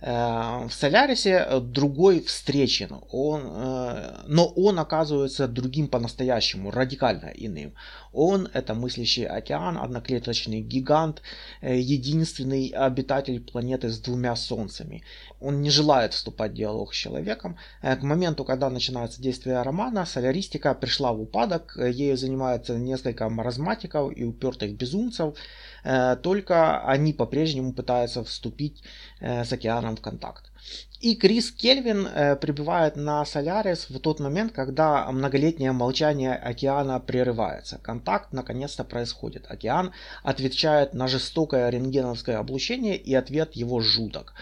Э, 0.00 0.66
в 0.68 0.72
Солярисе 0.72 1.60
другой 1.60 2.20
встречен, 2.22 3.00
он, 3.10 3.42
э, 3.44 4.22
но 4.28 4.46
он 4.46 4.78
оказывается 4.78 5.48
другим 5.48 5.88
по-настоящему, 5.88 6.70
радикально 6.70 7.32
иным. 7.34 7.74
Он 8.12 8.48
это 8.52 8.74
мыслящий 8.74 9.26
океан, 9.26 9.76
одноклеточный 9.76 10.60
гигант, 10.60 11.22
единственный 11.62 12.68
обитатель 12.68 13.40
планеты 13.40 13.90
с 13.90 13.98
двумя 13.98 14.34
солнцами. 14.36 15.02
Он 15.40 15.62
не 15.62 15.70
желает 15.70 16.14
вступать 16.14 16.52
в 16.52 16.54
диалог 16.54 16.94
с 16.94 16.96
человеком. 16.96 17.58
К 17.82 18.02
моменту, 18.02 18.44
когда 18.44 18.70
начинается 18.70 19.20
действие 19.20 19.62
романа, 19.62 20.06
соляристика 20.06 20.74
пришла 20.74 21.12
в 21.12 21.20
упадок, 21.20 21.76
ею 21.76 22.16
занимаются 22.16 22.76
несколько 22.76 23.28
маразматиков 23.28 24.16
и 24.16 24.24
упертых 24.24 24.74
безумцев, 24.74 25.34
Э, 25.77 25.77
только 26.22 26.80
они 26.84 27.12
по-прежнему 27.12 27.72
пытаются 27.72 28.24
вступить 28.24 28.82
э, 29.20 29.44
с 29.44 29.52
океаном 29.52 29.96
в 29.96 30.00
контакт. 30.00 30.50
И 31.00 31.14
Крис 31.14 31.52
Кельвин 31.52 32.06
э, 32.06 32.34
прибывает 32.36 32.96
на 32.96 33.24
Солярис 33.24 33.88
в 33.88 33.98
тот 34.00 34.18
момент, 34.18 34.52
когда 34.52 35.10
многолетнее 35.12 35.70
молчание 35.70 36.34
океана 36.34 36.98
прерывается. 36.98 37.78
Контакт 37.78 38.32
наконец-то 38.32 38.82
происходит. 38.82 39.46
Океан 39.48 39.92
отвечает 40.24 40.94
на 40.94 41.06
жестокое 41.06 41.70
рентгеновское 41.70 42.38
облучение, 42.38 42.96
и 42.96 43.14
ответ 43.14 43.54
его 43.54 43.80
жуток. 43.80 44.34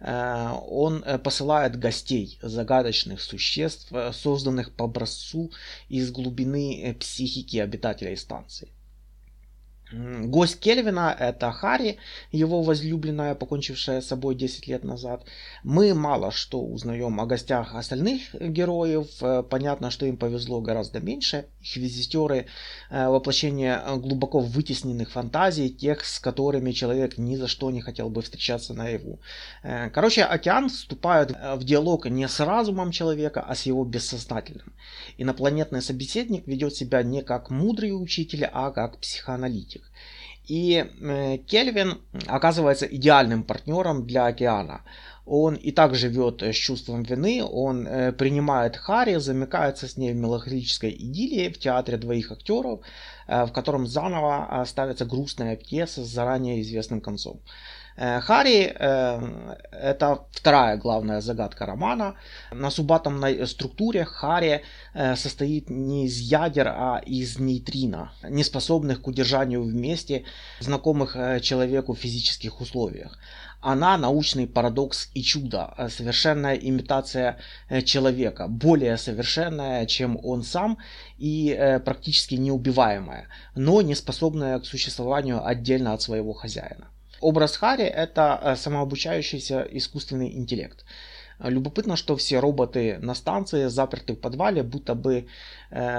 Он 0.00 1.04
посылает 1.24 1.78
гостей, 1.78 2.38
загадочных 2.42 3.20
существ, 3.20 3.90
созданных 4.12 4.74
по 4.74 4.84
образцу 4.84 5.50
из 5.88 6.10
глубины 6.10 6.94
психики 7.00 7.56
обитателей 7.56 8.16
станции. 8.16 8.68
Гость 9.92 10.58
Кельвина– 10.58 11.14
это 11.18 11.52
Хари, 11.52 11.98
его 12.30 12.62
возлюбленная, 12.62 13.34
покончившая 13.34 14.00
с 14.00 14.06
собой 14.06 14.34
10 14.34 14.66
лет 14.66 14.84
назад. 14.84 15.24
Мы 15.64 15.92
мало 15.92 16.30
что 16.30 16.62
узнаем 16.62 17.20
о 17.20 17.26
гостях 17.26 17.74
остальных 17.74 18.34
героев. 18.34 19.08
Э, 19.20 19.42
понятно, 19.42 19.90
что 19.90 20.06
им 20.06 20.16
повезло 20.16 20.62
гораздо 20.62 21.00
меньше. 21.00 21.44
Их 21.60 21.76
визитеры 21.76 22.46
э,– 22.90 23.08
воплощение 23.08 23.82
глубоко 23.96 24.40
вытесненных 24.40 25.10
фантазий, 25.10 25.68
тех, 25.68 26.06
с 26.06 26.18
которыми 26.20 26.72
человек 26.72 27.18
ни 27.18 27.36
за 27.36 27.46
что 27.46 27.70
не 27.70 27.82
хотел 27.82 28.08
бы 28.08 28.22
встречаться 28.22 28.72
наяву. 28.72 29.20
Э, 29.62 29.90
короче, 29.90 30.22
океан 30.22 30.70
вступает 30.70 31.32
в 31.56 31.64
диалог 31.64 32.06
не 32.06 32.26
с 32.28 32.40
разумом 32.40 32.92
человека, 32.92 33.44
а 33.46 33.54
с 33.54 33.66
его 33.66 33.84
бессознательным. 33.84 34.72
Инопланетный 35.18 35.82
собеседник 35.82 36.46
ведет 36.46 36.74
себя 36.74 37.02
не 37.02 37.22
как 37.22 37.50
мудрый 37.50 37.90
учитель, 37.90 38.46
а 38.50 38.70
как 38.70 38.96
психоаналитик. 38.98 39.81
И 40.48 40.84
э, 41.00 41.36
Кельвин 41.38 42.00
оказывается 42.26 42.86
идеальным 42.86 43.44
партнером 43.44 44.06
для 44.06 44.26
океана. 44.26 44.82
Он 45.24 45.54
и 45.54 45.70
так 45.70 45.94
живет 45.94 46.42
с 46.42 46.56
чувством 46.56 47.04
вины, 47.04 47.44
он 47.44 47.86
э, 47.86 48.12
принимает 48.12 48.76
Харри, 48.76 49.18
замыкается 49.18 49.86
с 49.86 49.96
ней 49.96 50.12
в 50.12 50.16
меланхолической 50.16 50.90
идиллии 50.90 51.48
в 51.48 51.58
театре 51.58 51.96
двоих 51.96 52.32
актеров, 52.32 52.80
э, 53.28 53.44
в 53.44 53.52
котором 53.52 53.86
заново 53.86 54.64
ставится 54.66 55.04
грустная 55.04 55.56
пьеса 55.56 56.04
с 56.04 56.08
заранее 56.08 56.60
известным 56.60 57.00
концом. 57.00 57.40
Хари– 57.96 58.62
это 59.72 60.24
вторая 60.30 60.76
главная 60.76 61.20
загадка 61.20 61.66
романа. 61.66 62.14
На 62.50 62.70
субатомной 62.70 63.46
структуре 63.46 64.04
Хари 64.04 64.62
состоит 64.94 65.68
не 65.68 66.06
из 66.06 66.18
ядер, 66.18 66.68
а 66.68 67.02
из 67.04 67.38
нейтрино, 67.38 68.12
не 68.22 68.44
способных 68.44 69.02
к 69.02 69.08
удержанию 69.08 69.62
вместе 69.62 70.24
знакомых 70.60 71.16
человеку 71.42 71.94
физических 71.94 72.60
условиях 72.60 73.18
она 73.62 73.96
научный 73.96 74.46
парадокс 74.46 75.10
и 75.14 75.22
чудо, 75.22 75.72
э, 75.78 75.88
совершенная 75.88 76.56
имитация 76.56 77.38
э, 77.68 77.80
человека, 77.82 78.48
более 78.48 78.96
совершенная, 78.98 79.86
чем 79.86 80.18
он 80.22 80.42
сам 80.42 80.78
и 81.16 81.56
э, 81.56 81.78
практически 81.78 82.34
неубиваемая, 82.34 83.28
но 83.54 83.80
не 83.80 83.94
способная 83.94 84.58
к 84.58 84.66
существованию 84.66 85.46
отдельно 85.46 85.94
от 85.94 86.02
своего 86.02 86.32
хозяина. 86.32 86.88
Образ 87.22 87.56
Хари– 87.56 87.84
это 87.86 88.54
самообучающийся 88.58 89.66
искусственный 89.70 90.34
интеллект. 90.34 90.84
Любопытно, 91.42 91.96
что 91.96 92.16
все 92.16 92.40
роботы 92.40 92.98
на 93.00 93.14
станции 93.14 93.66
заперты 93.66 94.14
в 94.14 94.20
подвале, 94.20 94.62
будто 94.62 94.94
бы, 94.94 95.26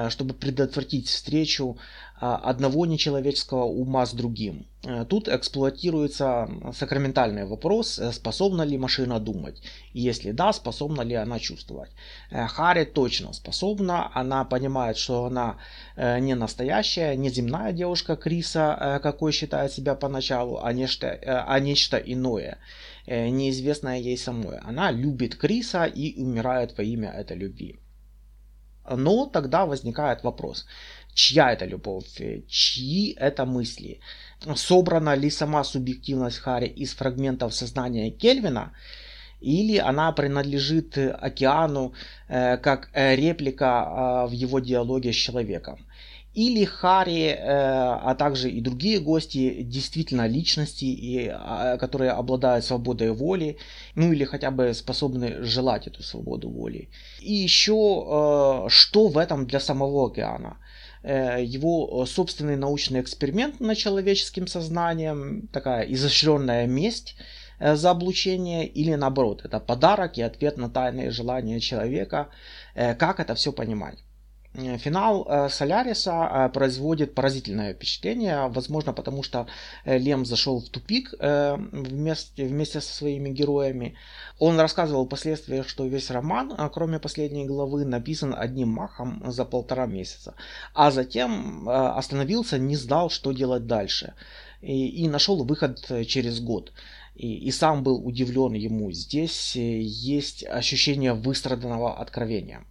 чтобы 0.10 0.34
предотвратить 0.34 1.08
встречу 1.08 1.78
а, 2.26 2.38
одного 2.38 2.86
нечеловеческого 2.86 3.66
ума 3.66 4.06
с 4.06 4.14
другим. 4.14 4.66
Э, 4.86 5.04
тут 5.04 5.28
эксплуатируется 5.28 6.48
сакраментальный 6.74 7.46
вопрос, 7.46 8.00
э, 8.00 8.14
способна 8.14 8.62
ли 8.62 8.78
машина 8.78 9.20
думать. 9.20 9.62
И 9.92 10.00
если 10.00 10.32
да, 10.32 10.54
способна 10.54 11.02
ли 11.02 11.16
она 11.16 11.40
чувствовать. 11.40 11.92
Э, 12.32 12.48
Хари 12.48 12.86
точно 12.86 13.34
способна, 13.34 14.10
она 14.14 14.46
понимает, 14.46 14.96
что 14.98 15.26
она 15.26 15.58
не 15.98 16.36
настоящая, 16.36 17.16
не 17.18 17.30
земная 17.30 17.74
девушка 17.74 18.16
Криса, 18.16 19.00
какой 19.04 19.32
считает 19.32 19.72
себя 19.74 19.96
поначалу, 19.96 20.60
а 20.64 20.74
нечто, 20.74 21.08
а 21.48 21.60
нечто 21.60 21.98
иное, 21.98 22.58
неизвестное 23.08 23.98
ей 24.00 24.18
самой. 24.18 24.58
Она 24.60 24.92
любит 24.92 25.36
Криса 25.36 25.86
и 25.86 26.22
умирает 26.22 26.78
во 26.78 26.84
имя 26.84 27.10
этой 27.10 27.38
любви. 27.38 27.80
Но 28.90 29.26
тогда 29.26 29.66
возникает 29.66 30.24
вопрос, 30.24 30.66
чья 31.14 31.54
это 31.54 31.66
любовь, 31.66 32.22
чьи 32.48 33.14
это 33.14 33.46
мысли. 33.46 34.00
Собрана 34.56 35.16
ли 35.16 35.30
сама 35.30 35.64
субъективность 35.64 36.40
Хари 36.40 36.68
из 36.68 36.94
фрагментов 36.94 37.54
сознания 37.54 38.12
Кельвина, 38.12 38.74
или 39.40 39.78
она 39.78 40.12
принадлежит 40.12 40.98
океану 40.98 41.94
э, 42.30 42.58
как 42.58 42.90
э, 42.94 43.16
реплика 43.16 44.26
э, 44.26 44.30
в 44.30 44.32
его 44.32 44.60
диалоге 44.60 45.12
с 45.12 45.16
человеком. 45.16 45.86
Или 46.34 46.66
Хари, 46.66 47.28
э, 47.28 47.38
а 47.38 48.16
также 48.16 48.50
и 48.50 48.60
другие 48.60 49.00
гости, 49.00 49.62
действительно 49.62 50.26
личности, 50.26 51.32
а, 51.32 51.78
которые 51.78 52.12
обладают 52.12 52.66
свободой 52.66 53.12
воли, 53.12 53.58
ну 53.94 54.12
или 54.12 54.24
хотя 54.26 54.50
бы 54.50 54.74
способны 54.74 55.44
желать 55.44 55.86
эту 55.86 56.02
свободу 56.02 56.50
воли. 56.50 56.90
И 57.20 57.34
еще, 57.34 58.66
э, 58.66 58.70
что 58.70 59.10
в 59.10 59.18
этом 59.20 59.46
для 59.46 59.60
самого 59.60 60.08
океана? 60.08 60.58
Э, 61.04 61.44
его 61.44 62.04
собственный 62.08 62.56
научный 62.56 63.02
эксперимент 63.02 63.60
над 63.60 63.78
человеческим 63.78 64.48
сознанием, 64.48 65.48
такая 65.54 65.84
изощренная 65.84 66.66
месть 66.66 67.16
за 67.60 67.92
облучение 67.92 68.66
или 68.66 68.96
наоборот, 68.96 69.42
это 69.46 69.60
подарок 69.60 70.18
и 70.18 70.24
ответ 70.24 70.58
на 70.58 70.70
тайные 70.70 71.12
желания 71.12 71.60
человека, 71.60 72.30
как 72.74 73.20
это 73.20 73.36
все 73.36 73.54
понимать. 73.54 74.03
Э, 74.56 74.78
финал 74.78 75.26
э, 75.28 75.50
Соляриса 75.50 76.30
э, 76.32 76.50
производит 76.50 77.16
поразительное 77.16 77.74
впечатление, 77.74 78.48
возможно, 78.50 78.94
потому 78.94 79.24
что 79.24 79.48
Лем 79.86 80.26
зашел 80.26 80.60
в 80.60 80.70
тупик 80.70 81.14
вместе, 81.20 82.46
вместе 82.46 82.82
со 82.82 82.94
своими 82.94 83.30
героями. 83.30 83.96
Он 84.40 84.60
рассказывал 84.60 85.06
впоследствии, 85.06 85.64
что 85.68 85.86
весь 85.86 86.12
роман, 86.12 86.54
кроме 86.72 87.00
последней 87.00 87.46
главы, 87.46 87.86
написан 87.86 88.36
одним 88.38 88.70
махом 88.70 89.24
за 89.26 89.46
полтора 89.46 89.86
месяца. 89.88 90.36
А 90.74 90.92
затем 90.92 91.68
остановился, 91.70 92.58
не 92.58 92.76
знал, 92.76 93.10
что 93.10 93.32
делать 93.32 93.68
дальше. 93.68 94.14
И, 94.62 95.04
и 95.04 95.08
нашел 95.08 95.44
выход 95.44 95.86
через 96.08 96.40
год. 96.40 96.72
И, 97.16 97.36
и 97.36 97.52
сам 97.52 97.84
был 97.84 98.06
удивлен 98.06 98.54
ему. 98.54 98.92
Здесь 98.92 99.56
есть 99.56 100.44
ощущение 100.46 101.14
выстраданного 101.14 102.00
откровения. 102.00 102.64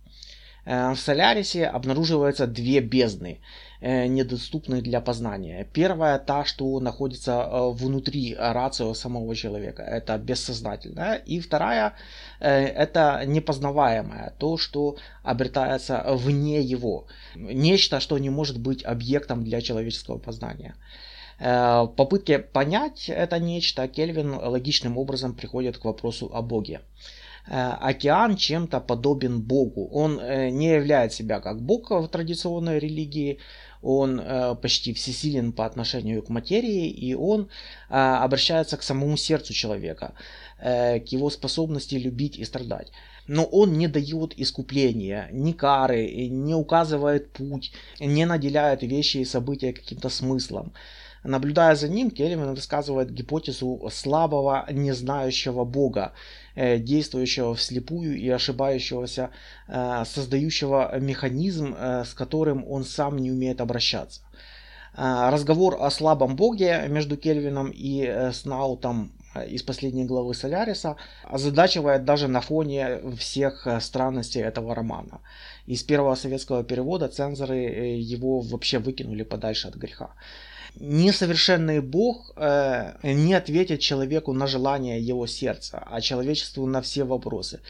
Э, 0.65 0.93
в 0.93 0.99
Солярисе 0.99 1.67
обнаруживаются 1.67 2.47
две 2.47 2.81
бездны, 2.81 3.41
э, 3.81 4.07
недоступные 4.07 4.81
для 4.83 5.01
познания. 5.01 5.67
Первая 5.73 6.19
та, 6.19 6.45
что 6.45 6.79
находится 6.81 7.33
э, 7.33 7.71
внутри 7.73 8.37
рацио 8.39 8.95
самого 8.95 9.35
человека, 9.35 9.83
это 9.83 10.17
бессознательное. 10.19 11.17
И 11.17 11.41
вторая 11.41 11.95
это 12.41 13.23
непознаваемое, 13.27 14.33
то, 14.39 14.57
что 14.59 14.97
обретается 15.23 16.05
вне 16.09 16.61
его. 16.61 17.07
Нечто, 17.37 18.01
что 18.01 18.19
не 18.19 18.31
может 18.31 18.59
быть 18.59 18.85
объектом 18.85 19.45
для 19.45 19.61
человеческого 19.61 20.19
познания. 20.19 20.75
В 21.39 21.93
попытке 21.97 22.39
понять 22.41 23.09
это 23.09 23.39
нечто 23.39 23.87
Кельвин 23.89 24.35
логичным 24.35 24.99
образом 24.99 25.35
приходит 25.35 25.79
к 25.79 25.85
вопросу 25.85 26.31
о 26.33 26.43
Боге. 26.43 26.81
Э, 27.47 27.73
океан 27.81 28.37
чем-то 28.37 28.81
подобен 28.81 29.41
Богу. 29.41 29.89
Он 29.89 30.21
э, 30.21 30.51
не 30.51 30.69
являет 30.69 31.13
себя 31.13 31.41
как 31.41 31.61
Бог 31.61 31.91
в 31.91 32.07
традиционной 32.09 32.79
религии, 32.79 33.39
он 33.83 34.21
э, 34.21 34.55
почти 34.55 34.95
всесилен 34.95 35.53
по 35.53 35.67
отношению 35.67 36.23
к 36.23 36.29
материи, 36.29 36.89
и 36.89 37.15
он 37.15 37.49
обращается 37.89 38.77
к 38.77 38.83
самому 38.83 39.17
сердцу 39.17 39.53
человека, 39.53 40.15
к 40.59 41.03
его 41.09 41.31
способности 41.31 41.97
любить 41.97 42.39
и 42.39 42.45
страдать. 42.45 42.93
Но 43.27 43.45
он 43.45 43.77
не 43.77 43.89
дает 43.89 44.39
искупления, 44.39 45.29
ни 45.33 45.53
кары, 45.53 46.29
не 46.29 46.55
указывает 46.55 47.33
путь, 47.33 47.73
не 48.01 48.25
наделяет 48.25 48.83
вещи 48.83 49.19
и 49.19 49.25
события 49.25 49.73
каким-то 49.73 50.09
смыслом. 50.09 50.73
Наблюдая 51.25 51.77
за 51.77 51.89
ним, 51.89 52.11
Кельвин 52.11 52.55
высказывает 52.55 53.13
гипотезу 53.13 53.89
слабого, 53.93 54.67
не 54.73 54.93
знающего 54.93 55.65
Бога, 55.65 56.13
э, 56.57 56.79
действующего 56.79 57.55
вслепую 57.55 58.19
и 58.19 58.29
ошибающегося, 58.29 59.31
э, 59.69 60.05
создающего 60.05 60.99
механизм, 60.99 61.77
э, 61.79 62.05
с 62.05 62.15
которым 62.15 62.65
он 62.69 62.85
сам 62.85 63.19
не 63.19 63.31
умеет 63.31 63.61
обращаться. 63.61 64.23
Разговор 64.95 65.79
о 65.81 65.91
слабом 65.91 66.37
боге 66.37 66.85
между 66.87 67.17
Кельвином 67.17 67.71
и 67.73 68.31
Снаутом 68.35 69.13
из 69.49 69.63
последней 69.63 70.05
главы 70.05 70.35
Соляриса 70.35 70.97
озадачивает 71.25 72.05
даже 72.05 72.29
на 72.29 72.43
фоне 72.43 73.01
всех 73.17 73.67
странностей 73.81 74.43
этого 74.43 74.75
романа. 74.75 75.23
Из 75.65 75.83
первого 75.83 76.15
советского 76.15 76.63
перевода 76.63 77.09
цензоры 77.09 77.57
его 77.57 78.41
вообще 78.41 78.81
выкинули 78.81 79.23
подальше 79.23 79.69
от 79.69 79.77
греха 79.77 80.11
несовершенный 80.77 81.81
Бог 81.81 82.33
э, 82.37 82.95
не 83.03 83.35
ответит 83.35 83.81
человеку 83.81 84.33
на 84.33 84.47
желание 84.47 85.01
его 85.01 85.27
сердца, 85.27 85.83
а 85.87 86.01
человечеству 86.01 86.67
на 86.67 86.81
все 86.81 87.05
вопросы. 87.05 87.61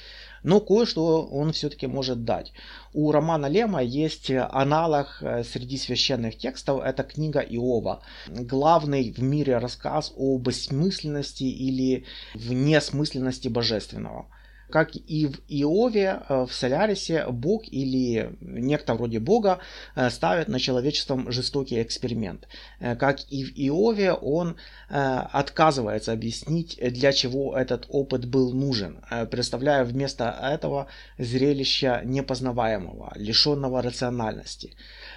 Но 0.42 0.60
кое-что 0.60 1.24
он 1.24 1.52
все-таки 1.52 1.86
может 1.86 2.24
дать. 2.24 2.52
У 2.92 3.12
романа 3.12 3.46
Лема 3.46 3.82
есть 3.82 4.30
аналог 4.30 5.18
э, 5.20 5.44
среди 5.44 5.78
священных 5.78 6.36
текстов, 6.36 6.82
это 6.84 7.02
книга 7.02 7.40
Иова. 7.40 8.02
Главный 8.28 9.12
в 9.12 9.22
мире 9.22 9.58
рассказ 9.58 10.12
о 10.16 10.38
бессмысленности 10.38 11.44
или 11.44 12.04
внесмысленности 12.34 13.48
божественного 13.48 14.26
как 14.72 14.96
и 14.96 15.26
в 15.26 15.36
Иове, 15.48 16.22
э, 16.28 16.46
в 16.48 16.52
Солярисе, 16.52 17.26
Бог 17.28 17.62
или 17.68 18.36
некто 18.40 18.94
вроде 18.94 19.20
Бога 19.20 19.58
э, 19.94 20.10
ставит 20.10 20.48
на 20.48 20.58
человечеством 20.58 21.30
жестокий 21.30 21.82
эксперимент. 21.82 22.48
Э, 22.80 22.96
как 22.96 23.20
и 23.30 23.44
в 23.44 23.52
Иове, 23.54 24.12
он 24.12 24.56
отказывается 24.88 26.12
объяснить, 26.12 26.78
для 26.92 27.12
чего 27.12 27.56
этот 27.56 27.86
опыт 27.88 28.26
был 28.26 28.52
нужен, 28.52 29.02
представляя 29.30 29.84
вместо 29.84 30.24
этого 30.54 30.86
зрелища 31.18 32.02
непознаваемого, 32.04 33.12
лишенного 33.16 33.80
рациональности, 33.80 34.74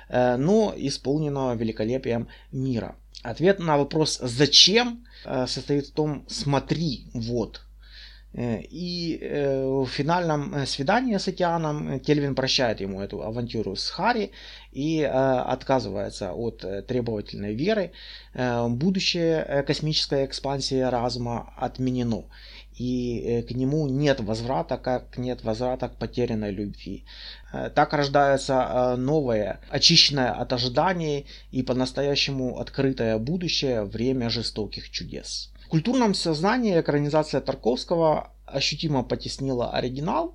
но 0.10 0.74
исполненного 0.78 1.56
великолепием 1.56 2.30
мира. 2.54 2.96
Ответ 3.24 3.60
на 3.60 3.78
вопрос 3.78 4.18
«зачем?» 4.22 5.06
состоит 5.48 5.88
в 5.88 5.94
том 5.94 6.26
«смотри, 6.30 7.08
вот». 7.14 7.65
Э, 8.38 8.62
и 8.70 9.18
э, 9.22 9.66
в 9.66 9.88
финальном 9.88 10.54
э, 10.54 10.66
свидании 10.66 11.18
с 11.18 11.28
Океаном 11.28 12.00
Кельвин 12.02 12.36
прощает 12.36 12.82
ему 12.82 13.00
эту 13.02 13.24
авантюру 13.24 13.76
с 13.78 13.90
Харри 13.90 14.32
и 14.74 15.04
отказывается 15.04 16.34
от 16.34 16.66
требовательной 16.88 17.56
веры. 17.56 17.92
Будущее 18.34 19.64
космическая 19.66 20.26
экспансия 20.26 20.90
разума 20.90 21.54
отменено. 21.58 22.26
И 22.78 23.46
к 23.48 23.52
нему 23.52 23.88
нет 23.88 24.20
возврата, 24.20 24.78
как 24.78 25.18
нет 25.18 25.46
возврата 25.46 25.88
к 25.88 25.96
потерянной 25.96 26.52
любви. 26.52 27.06
Так 27.54 27.94
рождается 27.94 28.96
новое, 28.98 29.62
очищенное 29.70 30.32
от 30.32 30.52
ожиданий 30.52 31.26
и 31.52 31.64
по-настоящему 31.64 32.60
открытое 32.60 33.18
будущее 33.18 33.86
время 33.86 34.30
жестоких 34.30 34.90
чудес. 34.90 35.54
Культурном 35.76 36.14
сознании 36.14 36.80
экранизация 36.80 37.42
Тарковского 37.42 38.32
ощутимо 38.46 39.04
потеснила 39.04 39.72
оригинал. 39.72 40.34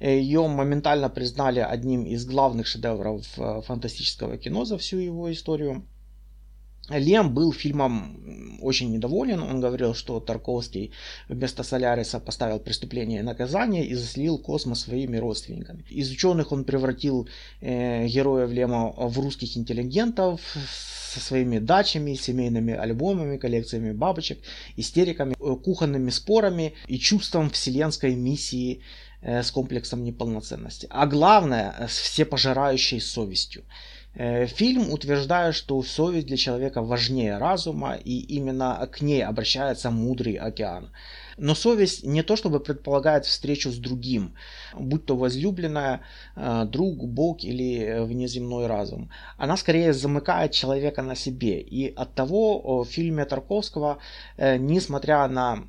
Ее 0.00 0.46
моментально 0.46 1.08
признали 1.08 1.60
одним 1.60 2.04
из 2.04 2.26
главных 2.26 2.66
шедевров 2.66 3.24
э, 3.38 3.62
фантастического 3.62 4.36
кино 4.36 4.66
за 4.66 4.76
всю 4.76 4.98
его 4.98 5.32
историю. 5.32 5.86
Лем 6.98 7.34
был 7.34 7.52
фильмом 7.52 8.58
очень 8.62 8.92
недоволен. 8.92 9.42
Он 9.42 9.60
говорил, 9.60 9.94
что 9.94 10.20
Тарковский 10.20 10.92
вместо 11.28 11.62
Соляриса 11.62 12.20
поставил 12.20 12.60
преступление 12.60 13.20
и 13.20 13.22
наказание 13.22 13.84
и 13.86 13.94
заслил 13.94 14.38
космос 14.38 14.82
своими 14.82 15.16
родственниками. 15.18 15.84
Из 15.90 16.10
ученых 16.10 16.52
он 16.52 16.64
превратил 16.64 17.28
э, 17.60 18.06
героев 18.06 18.50
Лема 18.50 18.92
в 18.96 19.18
русских 19.18 19.56
интеллигентов 19.56 20.40
со 21.12 21.20
своими 21.20 21.58
дачами, 21.58 22.14
семейными 22.14 22.74
альбомами, 22.74 23.36
коллекциями 23.36 23.92
бабочек, 23.92 24.38
истериками, 24.76 25.34
э, 25.38 25.56
кухонными 25.56 26.10
спорами 26.10 26.74
и 26.86 26.98
чувством 26.98 27.50
вселенской 27.50 28.14
миссии 28.14 28.80
э, 29.20 29.42
с 29.42 29.50
комплексом 29.50 30.04
неполноценности. 30.04 30.86
А 30.90 31.06
главное, 31.06 31.86
с 31.88 31.98
всепожирающей 31.98 33.00
совестью. 33.00 33.64
Э, 34.14 34.46
фильм 34.46 34.90
утверждает, 34.90 35.54
что 35.54 35.82
совесть 35.82 36.26
для 36.26 36.36
человека 36.36 36.82
важнее 36.82 37.38
разума, 37.38 37.94
и 37.94 38.20
именно 38.20 38.86
к 38.92 39.00
ней 39.00 39.24
обращается 39.24 39.90
мудрый 39.90 40.34
океан. 40.34 40.90
Но 41.38 41.54
совесть 41.54 42.04
не 42.04 42.22
то 42.22 42.36
чтобы 42.36 42.60
предполагает 42.60 43.24
встречу 43.24 43.70
с 43.70 43.78
другим, 43.78 44.34
будь 44.74 45.06
то 45.06 45.16
возлюбленная, 45.16 46.02
э, 46.36 46.64
друг, 46.66 47.08
бог 47.08 47.42
или 47.42 48.04
внеземной 48.04 48.66
разум. 48.66 49.10
Она 49.38 49.56
скорее 49.56 49.94
замыкает 49.94 50.52
человека 50.52 51.02
на 51.02 51.16
себе. 51.16 51.60
И 51.60 51.94
от 51.94 52.14
того 52.14 52.82
в 52.82 52.88
фильме 52.88 53.24
Тарковского, 53.24 53.98
э, 54.36 54.58
несмотря 54.58 55.26
на 55.28 55.64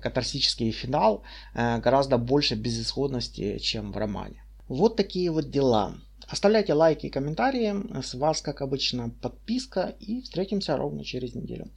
катарсический 0.00 0.70
финал, 0.70 1.22
гораздо 1.54 2.18
больше 2.18 2.54
безысходности, 2.54 3.58
чем 3.58 3.92
в 3.92 3.96
романе. 3.96 4.44
Вот 4.68 4.96
такие 4.96 5.30
вот 5.30 5.50
дела. 5.50 5.94
Оставляйте 6.28 6.74
лайки 6.74 7.06
и 7.06 7.10
комментарии. 7.10 8.00
С 8.02 8.14
вас, 8.14 8.40
как 8.40 8.62
обычно, 8.62 9.10
подписка. 9.10 9.94
И 10.00 10.22
встретимся 10.22 10.76
ровно 10.76 11.04
через 11.04 11.34
неделю. 11.34 11.70